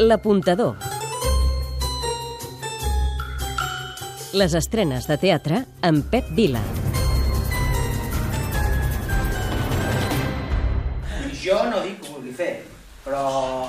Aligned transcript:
L'apuntador. 0.00 0.74
Les 4.34 4.54
estrenes 4.58 5.06
de 5.06 5.16
teatre 5.22 5.60
amb 5.86 6.08
Pep 6.10 6.32
Vila. 6.34 6.58
Jo 11.38 11.60
no 11.70 11.84
dic 11.84 12.00
que 12.02 12.10
ho 12.10 12.16
vulgui 12.16 12.34
fer, 12.34 12.50
però 13.04 13.22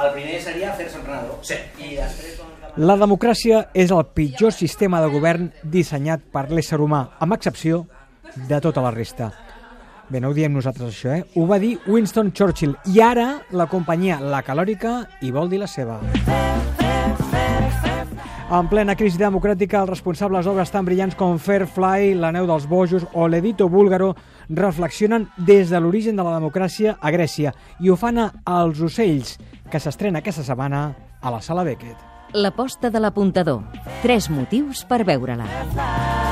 el 0.00 0.12
primer 0.14 0.40
seria 0.40 0.72
fer-se 0.78 0.96
emprenedor. 1.02 1.36
Sí. 1.44 1.60
I 1.84 1.98
després... 2.00 2.40
Doncs, 2.40 2.80
La 2.80 2.96
democràcia 2.96 3.66
és 3.74 3.92
el 3.92 4.06
pitjor 4.16 4.56
sistema 4.56 5.02
de 5.04 5.12
govern 5.12 5.50
dissenyat 5.62 6.24
per 6.32 6.48
l'ésser 6.48 6.80
humà, 6.80 7.10
amb 7.20 7.36
excepció 7.36 7.84
de 8.48 8.60
tota 8.64 8.80
la 8.84 8.94
resta. 8.96 9.34
Bé, 10.08 10.20
no 10.20 10.30
ho 10.30 10.34
diem 10.36 10.52
nosaltres 10.54 10.92
això, 10.92 11.10
eh? 11.16 11.24
Ho 11.34 11.46
va 11.50 11.58
dir 11.58 11.76
Winston 11.90 12.30
Churchill. 12.32 12.76
I 12.94 13.00
ara 13.02 13.26
la 13.50 13.66
companyia 13.66 14.20
La 14.22 14.44
Calòrica 14.46 15.00
hi 15.20 15.32
vol 15.34 15.50
dir 15.50 15.58
la 15.58 15.66
seva. 15.66 15.98
En 18.46 18.68
plena 18.70 18.94
crisi 18.94 19.18
democràtica, 19.18 19.80
els 19.82 19.90
responsables 19.90 20.46
d'obres 20.46 20.70
tan 20.70 20.86
brillants 20.86 21.16
com 21.18 21.34
Fairfly, 21.42 22.14
La 22.14 22.30
neu 22.30 22.46
dels 22.46 22.68
bojos 22.70 23.02
o 23.12 23.26
l'Edito 23.26 23.66
búlgaro 23.68 24.12
reflexionen 24.48 25.26
des 25.36 25.72
de 25.74 25.80
l'origen 25.82 26.14
de 26.14 26.22
la 26.22 26.36
democràcia 26.38 26.94
a 27.00 27.10
Grècia 27.10 27.50
i 27.82 27.90
ho 27.90 27.96
fan 27.98 28.22
a 28.22 28.30
Els 28.60 28.78
ocells, 28.86 29.40
que 29.66 29.82
s'estrena 29.82 30.22
aquesta 30.22 30.46
setmana 30.46 30.92
a 31.20 31.34
la 31.34 31.42
Sala 31.42 31.66
Beckett. 31.66 31.98
L'aposta 32.34 32.90
de 32.90 33.02
l'apuntador. 33.02 33.64
Tres 34.02 34.30
motius 34.30 34.84
per 34.86 35.02
veure-la. 35.02 36.25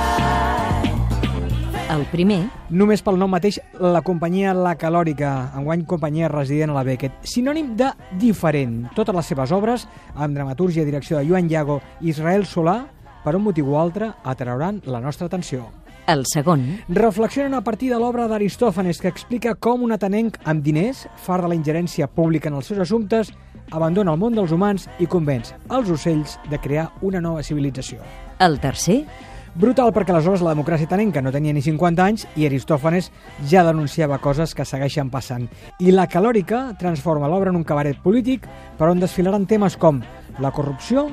El 1.95 2.03
primer, 2.11 2.41
Només 2.75 3.05
pel 3.07 3.19
nom 3.21 3.31
mateix, 3.31 3.61
la 3.79 4.01
companyia 4.03 4.51
La 4.57 4.73
Calòrica, 4.75 5.53
enguany 5.55 5.85
companyia 5.87 6.31
resident 6.33 6.73
a 6.73 6.75
la 6.75 6.83
Beckett, 6.83 7.21
sinònim 7.31 7.75
de 7.79 7.93
diferent. 8.19 8.89
Totes 8.97 9.15
les 9.15 9.29
seves 9.31 9.53
obres, 9.55 9.85
amb 10.17 10.35
dramaturgia 10.35 10.83
i 10.83 10.89
direcció 10.89 11.21
de 11.21 11.29
Joan 11.29 11.47
Llago 11.53 11.77
i 12.01 12.11
Israel 12.11 12.49
Solà, 12.51 12.81
per 13.23 13.37
un 13.39 13.45
motiu 13.45 13.71
o 13.71 13.79
altre, 13.79 14.09
atrauran 14.25 14.81
la 14.91 14.99
nostra 15.01 15.29
atenció. 15.31 15.69
el 16.07 16.25
segon, 16.27 16.81
Reflexionen 16.89 17.55
a 17.55 17.63
partir 17.65 17.91
de 17.91 17.99
l'obra 17.99 18.27
d'Aristòfanes 18.29 19.01
que 19.01 19.09
explica 19.09 19.55
com 19.55 19.83
un 19.83 19.93
atenenc 19.93 20.37
amb 20.45 20.63
diners, 20.65 21.07
far 21.17 21.41
de 21.41 21.49
la 21.49 21.55
ingerència 21.55 22.09
pública 22.09 22.49
en 22.49 22.57
els 22.57 22.67
seus 22.67 22.81
assumptes, 22.81 23.31
abandona 23.71 24.13
el 24.13 24.19
món 24.19 24.35
dels 24.35 24.53
humans 24.53 24.89
i 24.99 25.07
convenç 25.07 25.55
els 25.71 25.91
ocells 25.91 26.39
de 26.51 26.59
crear 26.59 26.91
una 27.03 27.21
nova 27.21 27.43
civilització. 27.43 28.03
el 28.41 28.59
tercer, 28.61 29.07
Brutal 29.55 29.93
perquè 29.95 30.11
aleshores 30.11 30.43
la 30.43 30.51
democràcia 30.51 30.89
tanenca 30.91 31.21
no 31.23 31.31
tenia 31.31 31.55
ni 31.55 31.61
50 31.63 32.03
anys 32.03 32.25
i 32.35 32.49
Aristòfanes 32.49 33.13
ja 33.47 33.63
denunciava 33.63 34.19
coses 34.19 34.51
que 34.51 34.67
segueixen 34.67 35.13
passant. 35.13 35.45
I 35.79 35.95
la 35.95 36.09
calòrica 36.11 36.73
transforma 36.81 37.31
l'obra 37.31 37.53
en 37.55 37.61
un 37.61 37.67
cabaret 37.69 38.01
polític 38.03 38.49
per 38.75 38.89
on 38.91 38.99
desfilaran 38.99 39.47
temes 39.47 39.79
com 39.79 40.03
la 40.43 40.51
corrupció 40.51 41.07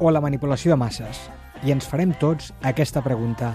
o 0.00 0.10
la 0.10 0.24
manipulació 0.24 0.72
de 0.72 0.80
masses. 0.80 1.20
I 1.68 1.76
ens 1.76 1.84
farem 1.84 2.16
tots 2.16 2.54
aquesta 2.64 3.04
pregunta. 3.04 3.52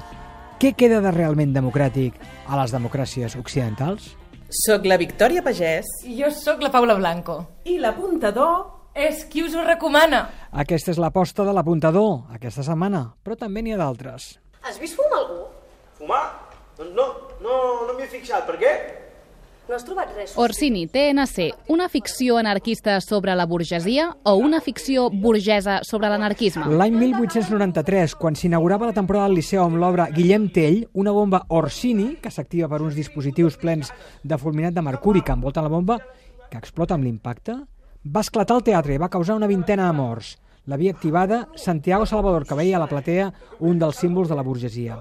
Què 0.62 0.76
queda 0.78 1.02
de 1.02 1.18
realment 1.18 1.58
democràtic 1.58 2.22
a 2.46 2.62
les 2.62 2.78
democràcies 2.78 3.34
occidentals? 3.42 4.14
Soc 4.54 4.86
la 4.86 5.02
Victòria 5.02 5.42
Pagès. 5.42 5.90
Jo 6.06 6.30
sóc 6.30 6.62
la 6.62 6.70
Paula 6.70 6.94
Blanco. 6.94 7.42
I 7.66 7.82
l'apuntador 7.82 8.77
És 8.98 9.28
qui 9.30 9.44
us 9.46 9.54
ho 9.54 9.62
recomana. 9.62 10.24
Aquesta 10.58 10.90
és 10.90 10.98
l'aposta 10.98 11.44
de 11.46 11.54
l'apuntador 11.54 12.34
aquesta 12.34 12.64
setmana, 12.66 13.04
però 13.22 13.36
també 13.38 13.62
n'hi 13.62 13.76
ha 13.76 13.78
d'altres. 13.78 14.32
Has 14.66 14.80
vist 14.82 14.98
fumar 14.98 15.20
algú? 15.20 15.44
Fumar? 16.00 16.24
Doncs 16.80 16.96
no, 16.98 17.06
no, 17.44 17.60
no 17.86 17.94
m'hi 17.94 18.08
he 18.08 18.10
fixat. 18.16 18.48
Per 18.50 18.58
què? 18.58 18.72
No 19.68 19.76
has 19.76 19.86
trobat 19.86 20.16
res? 20.16 20.34
Orsini, 20.40 20.88
TNC, 20.90 21.46
una 21.76 21.90
ficció 21.94 22.40
anarquista 22.42 22.98
sobre 23.04 23.36
la 23.36 23.46
burgesia 23.46 24.08
o 24.24 24.34
una 24.40 24.64
ficció 24.66 25.12
burgesa 25.12 25.82
sobre 25.86 26.10
l'anarquisme? 26.10 26.66
L'any 26.80 26.98
1893, 26.98 28.18
quan 28.18 28.34
s'inaugurava 28.40 28.90
la 28.90 28.98
temporada 28.98 29.28
del 29.28 29.38
Liceu 29.42 29.62
amb 29.66 29.78
l'obra 29.78 30.10
Guillem 30.10 30.50
Tell, 30.56 30.86
una 30.98 31.14
bomba 31.14 31.44
Orsini, 31.54 32.16
que 32.24 32.34
s'activa 32.34 32.72
per 32.72 32.82
uns 32.82 32.98
dispositius 32.98 33.62
plens 33.62 33.94
de 34.24 34.42
fulminat 34.42 34.74
de 34.74 34.88
mercuri 34.90 35.22
que 35.22 35.38
envolten 35.38 35.68
la 35.68 35.74
bomba, 35.78 36.00
que 36.50 36.58
explota 36.58 36.96
amb 36.96 37.04
l'impacte, 37.06 37.60
va 38.08 38.24
esclatar 38.24 38.58
al 38.58 38.64
teatre 38.64 38.96
i 38.96 39.02
va 39.02 39.10
causar 39.12 39.36
una 39.36 39.50
vintena 39.50 39.88
de 39.88 39.96
morts. 39.98 40.36
L'havia 40.68 40.92
activada 40.94 41.48
Santiago 41.56 42.06
Salvador, 42.06 42.46
que 42.48 42.56
veia 42.56 42.78
a 42.78 42.82
la 42.82 42.90
platea 42.92 43.32
un 43.60 43.80
dels 43.80 44.00
símbols 44.04 44.30
de 44.30 44.36
la 44.36 44.44
burgesia. 44.44 45.00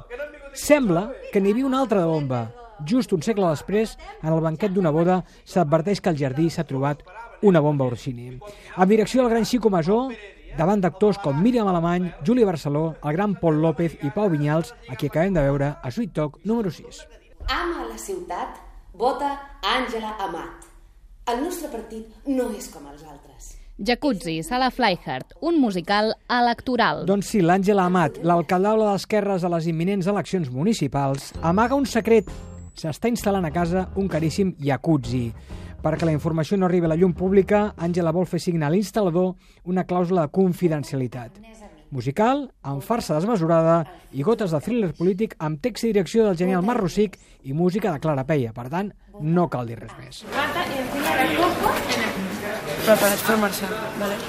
Sembla 0.55 1.11
que 1.33 1.41
n'hi 1.41 1.53
havia 1.53 1.67
una 1.67 1.81
altra 1.83 2.01
de 2.01 2.07
bomba. 2.11 2.47
Just 2.87 3.13
un 3.13 3.23
segle 3.23 3.49
després, 3.51 3.97
en 4.23 4.33
el 4.33 4.43
banquet 4.45 4.73
d'una 4.73 4.93
boda, 4.93 5.23
s'adverteix 5.45 6.01
que 6.01 6.13
al 6.13 6.19
jardí 6.19 6.49
s'ha 6.51 6.67
trobat 6.69 7.03
una 7.43 7.61
bomba 7.65 7.87
Orsini. 7.89 8.37
Amb 8.77 8.91
direcció 8.91 9.23
del 9.23 9.33
gran 9.33 9.49
Xico 9.49 9.71
Masó, 9.73 10.11
davant 10.59 10.83
d'actors 10.85 11.19
com 11.25 11.41
Míriam 11.41 11.69
Alemany, 11.69 12.11
Juli 12.27 12.45
Barceló, 12.45 12.95
el 13.03 13.17
gran 13.17 13.35
Pol 13.41 13.61
López 13.63 13.99
i 14.03 14.13
Pau 14.15 14.31
Vinyals, 14.33 14.75
a 14.89 14.97
qui 14.97 15.11
acabem 15.11 15.35
de 15.37 15.45
veure 15.49 15.75
a 15.83 15.91
Sweet 15.91 16.15
Talk 16.17 16.41
número 16.45 16.71
6. 16.71 17.03
Ama 17.49 17.91
la 17.91 17.99
ciutat, 17.99 18.61
vota 18.95 19.35
Àngela 19.63 20.17
Amat. 20.29 20.76
El 21.27 21.41
nostre 21.43 21.67
partit 21.67 22.29
no 22.31 22.45
és 22.55 22.69
com 22.71 22.85
els 22.87 23.01
altres. 23.03 23.57
Jacuzzi, 23.89 24.37
Sala 24.47 24.69
Flyhard, 24.71 25.33
un 25.43 25.59
musical 25.59 26.13
electoral. 26.31 27.03
Doncs 27.09 27.33
sí, 27.35 27.41
l'Àngela 27.43 27.89
Amat, 27.91 28.21
l'alcaldable 28.23 28.87
d'esquerres 28.93 29.43
a 29.43 29.51
les 29.51 29.67
imminents 29.67 30.07
eleccions 30.07 30.53
municipals, 30.55 31.33
amaga 31.43 31.75
un 31.75 31.89
secret. 31.91 32.31
S'està 32.79 33.11
instal·lant 33.11 33.49
a 33.49 33.51
casa 33.51 33.89
un 33.99 34.07
caríssim 34.07 34.55
jacuzzi. 34.63 35.25
Perquè 35.83 36.07
la 36.07 36.15
informació 36.15 36.61
no 36.61 36.71
arribi 36.71 36.87
a 36.87 36.95
la 36.95 37.01
llum 37.01 37.13
pública, 37.19 37.73
Àngela 37.75 38.15
vol 38.15 38.31
fer 38.31 38.39
signar 38.47 38.71
a 38.71 38.77
l'instal·lador 38.77 39.35
una 39.67 39.83
clàusula 39.83 40.29
de 40.29 40.37
confidencialitat. 40.39 41.43
Musical, 41.97 42.43
amb 42.61 42.85
farsa 42.85 43.15
desmesurada 43.17 43.79
i 44.13 44.25
gotes 44.27 44.53
de 44.53 44.61
thriller 44.61 44.91
polític 44.99 45.33
amb 45.41 45.63
text 45.65 45.87
i 45.87 45.95
direcció 45.95 46.27
del 46.27 46.37
genial 46.37 46.65
Marrossic 46.67 47.17
i 47.49 47.57
música 47.57 47.95
de 47.95 48.03
Clara 48.05 48.27
Peia. 48.29 48.53
Per 48.53 48.67
tant, 48.69 48.93
no 49.23 49.49
cal 49.49 49.65
dir 49.71 49.79
res 49.81 49.95
més. 49.97 50.25
preparats 52.87 53.25
per 53.27 53.37
marxar, 53.41 53.71
vale? 53.99 54.21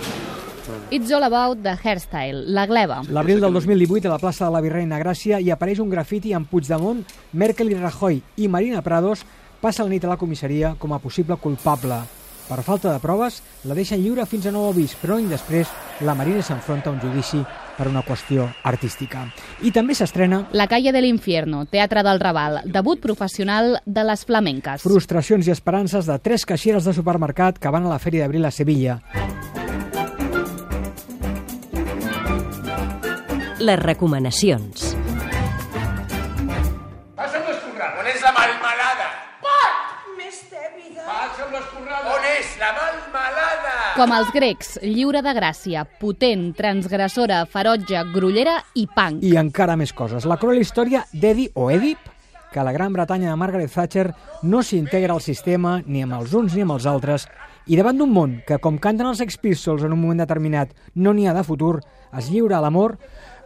It's 0.91 1.11
all 1.11 1.23
about 1.23 1.61
the 1.63 1.75
hairstyle, 1.75 2.45
la 2.55 2.65
gleba. 2.67 3.01
L'abril 3.09 3.39
del 3.43 3.53
2018, 3.53 4.07
a 4.07 4.15
la 4.15 4.19
plaça 4.19 4.47
de 4.47 4.51
la 4.55 4.61
Virreina 4.63 4.99
Gràcia, 4.99 5.39
hi 5.39 5.51
apareix 5.51 5.79
un 5.83 5.91
grafiti 5.91 6.33
amb 6.35 6.47
Puigdemont, 6.49 7.03
Merkel 7.33 7.71
i 7.71 7.79
Rajoy 7.79 8.21
i 8.37 8.47
Marina 8.47 8.83
Prados 8.83 9.25
passa 9.61 9.83
la 9.83 9.91
nit 9.91 10.05
a 10.07 10.15
la 10.15 10.19
comissaria 10.19 10.75
com 10.79 10.95
a 10.95 10.99
possible 11.03 11.37
culpable. 11.43 12.01
Per 12.47 12.63
falta 12.63 12.93
de 12.93 12.99
proves, 13.03 13.41
la 13.67 13.75
deixen 13.75 13.99
lliure 13.99 14.25
fins 14.25 14.47
a 14.47 14.53
nou 14.55 14.69
avís, 14.69 14.95
però 15.01 15.17
un 15.17 15.25
any 15.25 15.31
després 15.33 15.67
la 16.07 16.15
Marina 16.15 16.41
s'enfronta 16.41 16.89
a 16.89 16.93
un 16.95 17.01
judici 17.03 17.41
per 17.77 17.89
una 17.91 18.01
qüestió 18.07 18.47
artística. 18.63 19.25
I 19.61 19.71
també 19.75 19.93
s'estrena 19.93 20.45
La 20.51 20.67
calle 20.67 20.93
del 20.95 21.05
infierno, 21.05 21.65
Teatre 21.65 22.03
del 22.07 22.19
Raval, 22.23 22.61
debut 22.65 23.01
professional 23.03 23.81
de 23.85 24.03
les 24.07 24.25
flamenques. 24.25 24.81
Frustracions 24.81 25.47
i 25.47 25.51
esperances 25.51 26.07
de 26.07 26.17
tres 26.19 26.45
caixeres 26.45 26.87
de 26.87 26.95
supermercat 26.95 27.59
que 27.59 27.69
van 27.73 27.85
a 27.85 27.93
la 27.93 27.99
Fèria 27.99 28.25
d'Abril 28.25 28.45
a 28.45 28.51
Sevilla. 28.51 29.01
les 33.59 33.79
recomanacions. 33.79 34.95
Passa'm 37.17 37.47
l'escorrada. 37.49 37.99
On 37.99 38.07
és 38.07 38.21
la 38.23 38.31
malmelada? 38.31 39.26
L'escorrada. 41.77 42.13
On 42.15 42.25
és 42.25 42.53
la 42.59 42.71
malmelada? 42.73 43.73
Com 43.97 44.13
els 44.15 44.29
grecs, 44.33 44.69
lliure 44.81 45.21
de 45.25 45.33
gràcia, 45.37 45.83
potent, 46.01 46.51
transgressora, 46.57 47.43
ferotge, 47.49 48.01
grollera 48.13 48.57
i 48.75 48.87
punk. 48.89 49.23
I 49.25 49.37
encara 49.37 49.77
més 49.77 49.93
coses. 49.93 50.25
La 50.25 50.39
cruel 50.41 50.61
història 50.61 51.03
d'Edi 51.13 51.49
o 51.55 51.69
Edip, 51.73 52.01
que 52.51 52.59
a 52.61 52.65
la 52.65 52.73
Gran 52.73 52.93
Bretanya 52.93 53.29
de 53.29 53.37
Margaret 53.37 53.73
Thatcher 53.73 54.07
no 54.43 54.63
s'integra 54.63 55.13
al 55.13 55.21
sistema 55.21 55.81
ni 55.85 56.01
amb 56.05 56.17
els 56.17 56.33
uns 56.33 56.55
ni 56.55 56.65
amb 56.65 56.77
els 56.77 56.87
altres, 56.89 57.27
i 57.67 57.77
davant 57.77 57.97
d'un 57.99 58.13
món 58.13 58.37
que, 58.47 58.57
com 58.63 58.79
canten 58.79 59.09
els 59.09 59.19
Sex 59.21 59.37
Pistols 59.37 59.83
en 59.83 59.93
un 59.93 60.01
moment 60.01 60.23
determinat, 60.23 60.71
no 60.95 61.13
n'hi 61.13 61.27
ha 61.27 61.35
de 61.35 61.43
futur, 61.43 61.81
es 62.17 62.31
lliura 62.31 62.57
a 62.57 62.63
l'amor, 62.63 62.95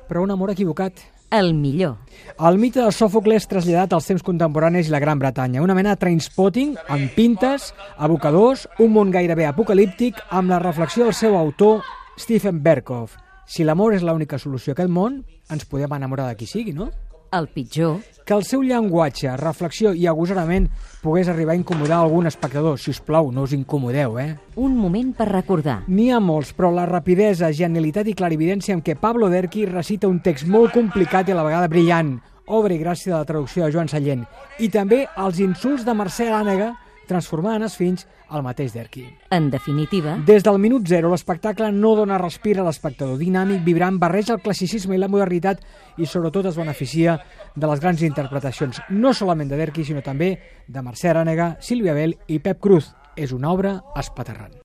però 0.08 0.24
un 0.24 0.32
amor 0.32 0.54
equivocat. 0.54 1.02
El 1.32 1.54
millor. 1.54 1.96
El 2.44 2.58
mite 2.60 2.82
de 2.84 2.92
Sòfocles 2.92 3.46
traslladat 3.48 3.94
als 3.96 4.10
temps 4.10 4.24
contemporanis 4.28 4.90
i 4.90 4.92
la 4.92 5.00
Gran 5.00 5.20
Bretanya. 5.22 5.62
Una 5.64 5.78
mena 5.78 5.94
de 5.94 6.02
trainspotting 6.02 6.74
amb 6.92 7.14
pintes, 7.16 7.70
abocadors, 7.96 8.66
un 8.84 8.92
món 8.92 9.14
gairebé 9.16 9.48
apocalíptic 9.48 10.20
amb 10.30 10.52
la 10.52 10.60
reflexió 10.60 11.08
del 11.08 11.16
seu 11.16 11.38
autor, 11.40 11.86
Stephen 12.20 12.60
Berkoff. 12.66 13.16
Si 13.48 13.64
l'amor 13.64 13.96
és 13.96 14.04
l'única 14.04 14.42
solució 14.44 14.76
a 14.76 14.76
aquest 14.76 14.92
món, 14.92 15.22
ens 15.48 15.64
podem 15.72 15.96
enamorar 15.96 16.28
de 16.28 16.36
qui 16.36 16.52
sigui, 16.52 16.76
no? 16.76 16.92
El 17.32 17.48
pitjor. 17.48 18.02
Que 18.28 18.36
el 18.36 18.44
seu 18.44 18.60
llenguatge, 18.62 19.32
reflexió 19.40 19.94
i 19.96 20.04
agosarament 20.08 20.66
pogués 21.00 21.30
arribar 21.32 21.54
a 21.56 21.60
incomodar 21.60 22.02
algun 22.02 22.28
espectador. 22.28 22.76
Si 22.80 22.92
us 22.92 23.00
plau, 23.00 23.32
no 23.32 23.46
us 23.48 23.54
incomodeu, 23.56 24.18
eh? 24.20 24.36
Un 24.60 24.76
moment 24.76 25.14
per 25.16 25.30
recordar. 25.30 25.78
N'hi 25.88 26.10
ha 26.12 26.20
molts, 26.20 26.52
però 26.58 26.74
la 26.76 26.86
rapidesa, 26.90 27.54
genialitat 27.56 28.12
i 28.12 28.18
clarividència 28.20 28.76
amb 28.76 28.84
què 28.84 28.98
Pablo 29.00 29.32
Derqui 29.32 29.64
recita 29.70 30.12
un 30.12 30.20
text 30.20 30.46
molt 30.52 30.76
complicat 30.76 31.32
i 31.32 31.32
a 31.32 31.40
la 31.40 31.48
vegada 31.48 31.72
brillant, 31.72 32.18
obra 32.52 32.76
i 32.76 32.84
gràcia 32.84 33.14
de 33.14 33.18
la 33.22 33.28
traducció 33.32 33.64
de 33.64 33.72
Joan 33.72 33.88
Sallent, 33.88 34.28
i 34.60 34.68
també 34.68 35.06
els 35.16 35.40
insults 35.40 35.88
de 35.88 35.96
Mercè 35.96 36.28
Lànega 36.30 36.74
transformant 37.08 37.64
els 37.64 37.76
fills 37.78 38.06
al 38.30 38.44
mateix 38.46 38.74
Derqui. 38.74 39.06
En 39.32 39.50
definitiva, 39.52 40.18
Des 40.26 40.44
del 40.44 40.60
minut 40.60 40.88
zero, 40.88 41.10
l'espectacle 41.12 41.72
no 41.72 41.96
dona 41.96 42.18
respir 42.18 42.58
a 42.60 42.64
l'espectador. 42.64 43.18
Dinàmic, 43.20 43.64
vibrant, 43.66 44.00
barreja 44.00 44.36
el 44.36 44.42
classicisme 44.42 44.96
i 44.96 45.02
la 45.02 45.10
modernitat 45.12 45.62
i 45.98 46.06
sobretot 46.06 46.46
es 46.46 46.58
beneficia 46.58 47.18
de 47.56 47.68
les 47.68 47.80
grans 47.80 48.02
interpretacions, 48.02 48.82
no 48.90 49.14
solament 49.14 49.50
de 49.50 49.60
Derqui, 49.60 49.86
sinó 49.86 50.02
també 50.02 50.38
de 50.68 50.82
Mercè 50.82 51.12
Arànega, 51.12 51.58
Sílvia 51.60 51.94
Bell 51.94 52.18
i 52.28 52.40
Pep 52.40 52.60
Cruz. 52.60 52.94
És 53.16 53.34
una 53.36 53.52
obra 53.52 53.82
espaterrant. 54.00 54.56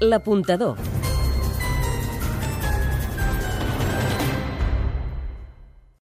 l'apuntador. 0.00 0.76